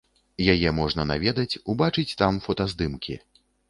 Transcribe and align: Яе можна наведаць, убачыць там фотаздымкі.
Яе 0.53 0.69
можна 0.79 1.05
наведаць, 1.11 1.59
убачыць 1.75 2.09
там 2.25 2.43
фотаздымкі. 2.49 3.25